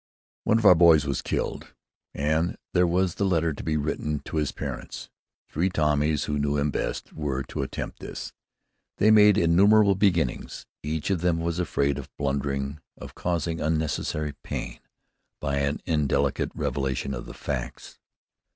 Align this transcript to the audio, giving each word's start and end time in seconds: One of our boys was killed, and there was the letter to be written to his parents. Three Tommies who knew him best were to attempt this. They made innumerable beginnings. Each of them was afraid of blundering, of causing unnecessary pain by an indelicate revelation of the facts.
One 0.45 0.57
of 0.57 0.65
our 0.65 0.73
boys 0.73 1.05
was 1.05 1.21
killed, 1.21 1.75
and 2.15 2.57
there 2.73 2.87
was 2.87 3.13
the 3.13 3.23
letter 3.23 3.53
to 3.53 3.63
be 3.63 3.77
written 3.77 4.17
to 4.25 4.37
his 4.37 4.51
parents. 4.51 5.11
Three 5.47 5.69
Tommies 5.69 6.23
who 6.23 6.39
knew 6.39 6.57
him 6.57 6.71
best 6.71 7.13
were 7.13 7.43
to 7.43 7.61
attempt 7.61 7.99
this. 7.99 8.33
They 8.97 9.11
made 9.11 9.37
innumerable 9.37 9.93
beginnings. 9.93 10.65
Each 10.81 11.11
of 11.11 11.21
them 11.21 11.39
was 11.39 11.59
afraid 11.59 11.99
of 11.99 12.09
blundering, 12.17 12.79
of 12.97 13.13
causing 13.13 13.61
unnecessary 13.61 14.33
pain 14.41 14.79
by 15.39 15.57
an 15.57 15.81
indelicate 15.85 16.49
revelation 16.55 17.13
of 17.13 17.27
the 17.27 17.35
facts. 17.35 17.99